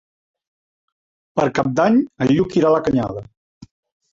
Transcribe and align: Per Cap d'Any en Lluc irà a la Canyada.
Per 1.41 1.45
Cap 1.59 1.69
d'Any 1.81 1.99
en 2.27 2.33
Lluc 2.35 2.59
irà 2.63 2.73
a 2.73 2.75
la 2.77 2.83
Canyada. 2.89 3.25